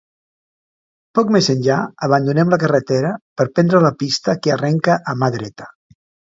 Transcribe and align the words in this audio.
Poc 1.17 1.33
més 1.35 1.49
enllà, 1.53 1.75
abandonem 2.07 2.53
la 2.53 2.59
carretera 2.63 3.11
per 3.41 3.47
prendre 3.59 3.83
la 3.85 3.93
pista 4.01 4.37
que 4.47 4.55
arrenca 4.57 4.97
a 5.13 5.17
mà 5.23 5.31
dreta. 5.39 5.71